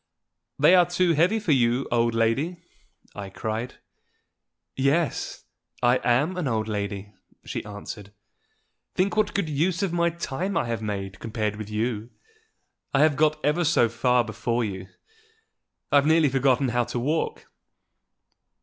"They 0.57 0.73
are 0.73 0.87
too 0.87 1.13
heavy 1.13 1.39
for 1.39 1.51
you, 1.51 1.87
old 1.91 2.15
lady," 2.15 2.57
I 3.13 3.29
cried. 3.29 3.75
"Yes; 4.75 5.45
I 5.83 5.97
am 6.03 6.37
an 6.37 6.47
old 6.47 6.67
lady," 6.67 7.13
she 7.45 7.63
answered. 7.65 8.11
"Think 8.95 9.15
what 9.15 9.35
good 9.35 9.47
use 9.47 9.83
of 9.83 9.93
my 9.93 10.09
time 10.09 10.57
I 10.57 10.65
have 10.65 10.81
made 10.81 11.19
compared 11.19 11.55
with 11.55 11.69
you! 11.69 12.09
I 12.95 13.01
have 13.03 13.15
got 13.15 13.39
ever 13.45 13.63
so 13.63 13.89
far 13.89 14.23
before 14.23 14.63
you: 14.65 14.87
I've 15.91 16.07
nearly 16.07 16.29
forgotten 16.29 16.69
how 16.69 16.85
to 16.85 16.97
walk!" 16.97 17.45